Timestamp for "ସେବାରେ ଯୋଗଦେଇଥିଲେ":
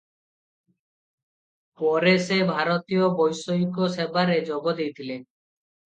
3.97-5.21